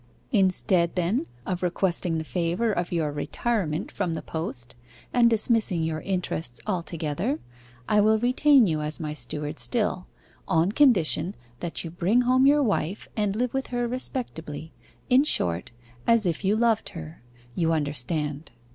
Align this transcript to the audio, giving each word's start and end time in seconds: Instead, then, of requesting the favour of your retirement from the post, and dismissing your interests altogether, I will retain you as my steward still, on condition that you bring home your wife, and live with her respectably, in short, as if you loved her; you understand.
Instead, 0.31 0.95
then, 0.95 1.27
of 1.45 1.61
requesting 1.61 2.17
the 2.17 2.23
favour 2.23 2.71
of 2.71 2.91
your 2.91 3.11
retirement 3.11 3.91
from 3.91 4.15
the 4.15 4.23
post, 4.23 4.73
and 5.13 5.29
dismissing 5.29 5.83
your 5.83 6.01
interests 6.01 6.59
altogether, 6.65 7.39
I 7.87 8.01
will 8.01 8.17
retain 8.17 8.65
you 8.65 8.81
as 8.81 8.99
my 8.99 9.13
steward 9.13 9.59
still, 9.59 10.07
on 10.47 10.71
condition 10.71 11.35
that 11.59 11.83
you 11.83 11.91
bring 11.91 12.21
home 12.21 12.47
your 12.47 12.63
wife, 12.63 13.07
and 13.15 13.35
live 13.35 13.53
with 13.53 13.67
her 13.67 13.87
respectably, 13.87 14.71
in 15.07 15.23
short, 15.23 15.69
as 16.07 16.25
if 16.25 16.43
you 16.43 16.55
loved 16.55 16.89
her; 16.97 17.21
you 17.53 17.71
understand. 17.71 18.49